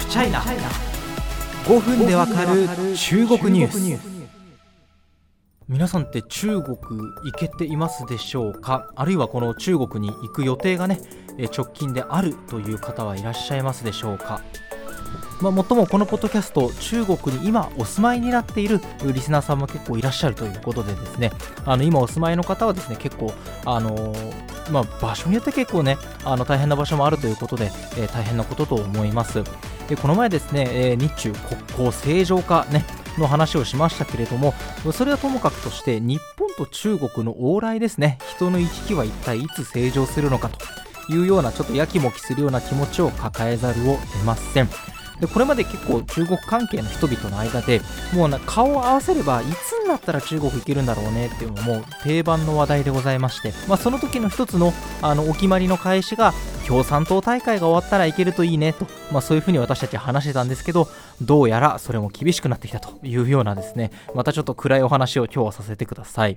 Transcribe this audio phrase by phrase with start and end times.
[0.00, 4.30] フチャイナ5分でわかる中国ニュース。
[5.68, 8.90] 皆さんって中国行けていますでしょうか？
[8.96, 11.00] あるいはこの中国に行く予定がね
[11.54, 14.40] 直近であるという方はいらっしゃいますでしょうか？
[15.42, 21.30] まあ、もっともこのポッドキャスト中国に今お住まいになっているリスナーさんも結構いらっしゃるということでですね。
[21.66, 23.32] あの今お住まいの方はですね結構
[23.66, 29.42] あのー、まあ、場所によって結構ねあの大変な場所もあるということで、えー、大変なことと思います。
[29.90, 32.84] でこの前ですね、えー、日中国交正常化ね
[33.18, 34.54] の話をしましたけれども
[34.92, 38.18] それはともかくとして日本と中国の往来ですね。
[38.36, 44.68] 人の行き来は一体いつ正常するのかというようなちょっとやきもきするような気持ちを抱えざるを得ません。
[45.20, 47.82] でこれまで結構中国関係の人々の間で
[48.14, 56.32] もうな顔を合わせればいつになったら中国行けるんだろうねっていうのも定番の話題でございまして、まあ、その時の一つのあのお決まりの返しが
[56.70, 60.86] 共産党大会が終わったらいけるといいねと、まあ、そういうふうに私たち話してたんですけど
[61.20, 63.90] どうやらそれも厳しくなってきたというようなですね。
[64.14, 66.36] またちょっと暗いお話を今日はさせてください。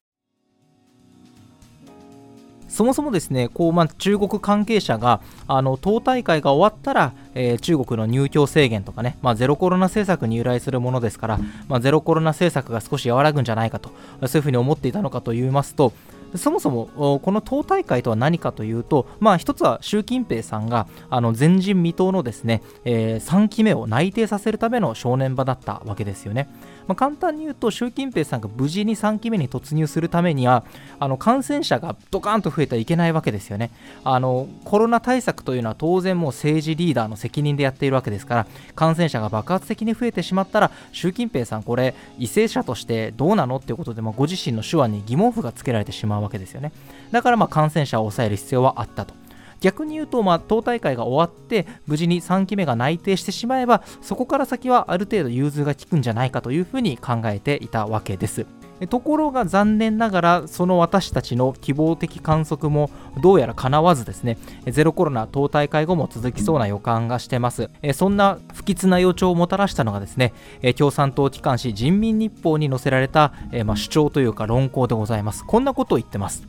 [2.67, 13.91] そもそもですねこう、まあ、中国関係者があの党大会が終わったら、えー、中国の入境制限とかね、まあ、ゼロコロナ政策に由来するものですから、まあ、ゼロコロナ政策が少し和らぐんじゃないかと
[14.25, 15.93] そういうふうに思っていたのかといいますと
[16.35, 26.49] そもそもこの党大会とは何かというと、まあ、一つは習近平さんがあの前人未到のですね、えー、3期目を内定させるための正念場だったわけですよね。
[26.87, 30.63] まあ、簡単に言うと習近平さんが無事に3期目に突入するためには
[30.99, 33.71] あの感染者がドカーンと増えたらいけないわけですよね
[34.03, 46.71] あのコロナ対策というのは当然もう政治リーダーの責任でやっているわけですから感染者が爆発的に増えてしまったら習近平さんこれ為政者としてどうなのっていうことで、まあ、ご自身の手腕に疑問符がつけられてしまうわけですよね。
[47.11, 49.22] だからまあ感染者を抑える必要はあったと。
[49.63, 58.45] 逆に言うと、まあ、党大会が終わって無事に3期目が内定してしまえばそこから先はある程度融通が利くんじゃないかというふうに考えていたわけです。
[58.89, 62.89] ところが残念ながらその私たちの希望的観測も
[63.21, 64.37] どうやら叶わずですね
[64.67, 67.69] ゼロコロナ党大会後も続きそうな予感がしてます。
[67.93, 70.33] そんな不吉な予兆をもたらしたのがですね
[70.75, 73.31] 共産党機関紙人民日報に載せられた、
[73.75, 75.45] 主張というか論考でございます。
[75.45, 76.45] こんなことを言ってます。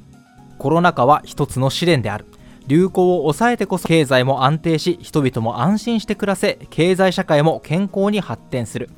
[0.59, 2.27] コロナ禍は一つの試練である。
[2.67, 8.91] 流行を抑えてこそ経済も安定し人々も安心して暮らせ経済社会も健康に発展する。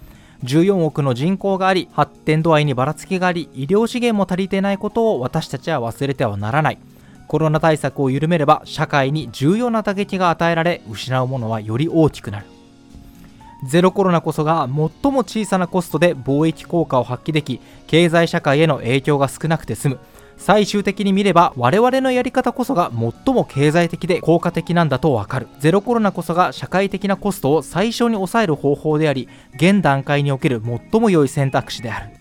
[0.45, 6.79] 14億の人口があり発展度合いにばらつきがあり医療資源も足りてないことを私たちは忘れてはならない。
[7.27, 12.47] コロナ対策を緩めれば社会に重要な打撃が与えられ失うものはより大きくなる。
[13.65, 19.99] ゼロコロナこそが最も小さなコストで貿易効果を発揮でき経済社会への影響が少なくて済む。
[20.37, 22.91] 最終的に見れば我々のやり方こそが
[23.25, 25.49] 最も経済的で効果的なんだとわかる。
[25.59, 32.16] ゼロコロナこそが社会的なコストを最小に抑える方法であり現段階における最も良い選択肢である。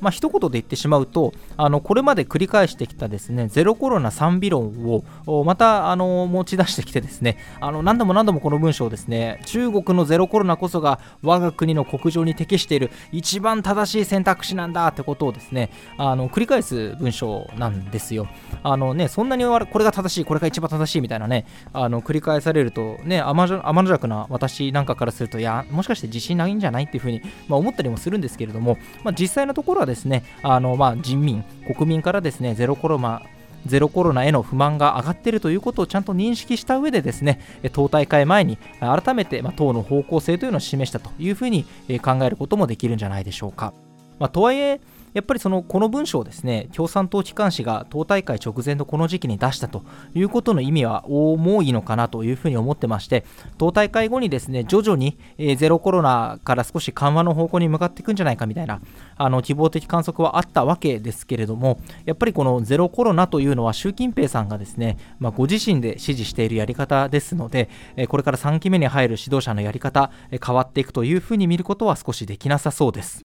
[0.00, 18.28] まあ一言で言ってしまうとあのこれまで繰り返してきたですねゼロコロナ賛美論をまたあの持ち出してきてですねあの何度も何度もこの文章をですね中国のゼロコロナこそが我が国の国情に適している一番正しい選択肢なんだってことをですねあの繰り返す文章なんですよ。
[18.62, 23.46] あのねそんなにこれが正しいこれが一番正しいみたいなねあの繰り返されるとね天
[23.82, 33.22] の弱な私なんかからするといやもしかして自信ないんじゃないっていうふうに、まあ、思ったりもするんですけれども、まあ、実際のところはですねあの、まあ、人民、国民からですねゼロコロナ
[33.66, 37.40] ゼロコロナへの不満が上がっているということをちゃんと認識した上でですね
[37.72, 41.64] 党大会前に改めて、ま、党の方向性というのを示したというふうに
[42.02, 43.74] 考えることもできるんじゃないでしょうか。
[44.18, 44.80] まあ、とはいえ
[45.14, 49.82] やっぱりそのこの文章をですね共産党機関紙が党大会直前のこの時期に出したと
[50.14, 53.24] いうことの意味は重いのかなというふうに思ってまして
[53.58, 55.18] 党大会後にですね徐々に、
[55.56, 58.80] ゼロコロナから少し緩和の方向に向かっていくんじゃないかみたいな
[59.16, 67.68] あの希望的観測はあったわけですけれどもやっぱりこのゼロコロナというのは習近平さんがですね、まあ、ご自身で支持しているやり方ですので、
[68.08, 73.29] これから3期目に入る指導者のやり方、変わっていくというふうに見ることは少しできなさそうです。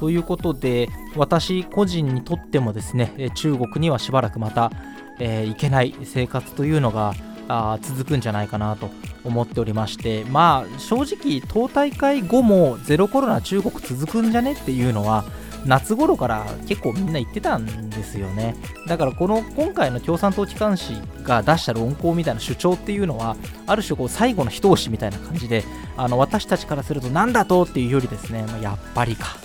[0.00, 4.70] ということで、私個人にとってもですね、中国にはしばらくまた、
[5.18, 7.14] えー、行けない生活というのが
[7.48, 8.90] あ続くんじゃないかなと
[9.24, 15.24] 思っておりまして、まあ正直、党大会後もゼロコロナ中国続くんじゃねっていうのは、
[15.66, 18.54] 夏頃から結構みんな言ってたんですよね。
[18.86, 23.36] だからこの今回の共産党機関紙が出した論考みたいな主張っていうのは、
[23.66, 25.64] ある種こう最後の一押しみたいな感じで、
[25.96, 29.36] あの私たちからするとなんだとっていうよりですね、まあ、やっぱりか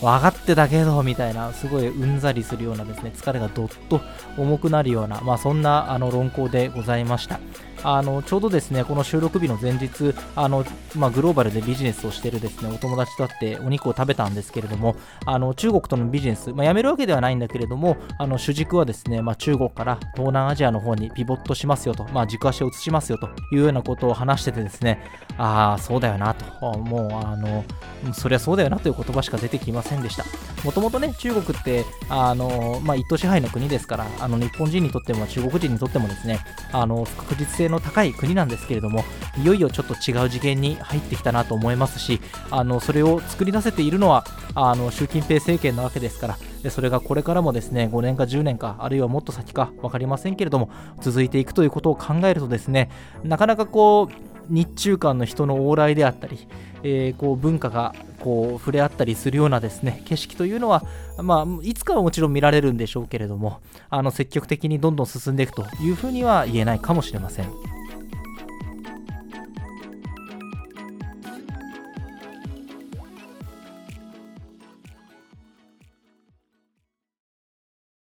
[0.00, 4.00] 分かってたけどみたいなすごいうんざりするようなですね疲れがどっと
[4.36, 7.40] 重くなるような、まあ、そんなあの論考でございました。
[7.84, 10.64] あのちょうどですねこの収録日の前日あの、
[10.96, 14.96] まあ、グローバルでビジネスをしているですねお友達と会ってお肉を食べたんですけれども
[15.26, 25.02] あの中国とのビジネス、まあ、やめるわけではないんだけれどもあの主軸はですね、まあ、中国から東南アジアの方にピボットしますよと、まあ、軸足を移しますよというようなことを話しててですね
[25.36, 27.64] ああそうだよなともうあの
[28.12, 30.24] そりゃそうだよなという言葉しか出てきませんでした。
[30.64, 36.40] もともとね中国ってあの、まあ、一党支配の国ですからあの日本人にとっても中国人にとってもですね
[36.72, 39.04] あの確実性の高い国なんですけれども
[39.36, 44.24] いよいよちょっと違う次元に入ってきたなと思いますしあのそれを作り出せているのは
[44.54, 52.90] あの習近平政権なわけですからそれがこれからもですね5年か10年かあるいはもっと先か分かりませんけれども続いていくということを考えるとですね
[53.22, 56.46] なかなかこう日中間の人の往来であったり、
[56.82, 57.94] えー、こう文化が
[58.24, 60.82] こう触れ合ったりするようなですね景色というのは、
[61.18, 63.60] まあ、いつかはもちろん見られるんでしょうけれども
[63.90, 67.73] あの積極的にどんどん進んでいくというふうには言えないかもしれません。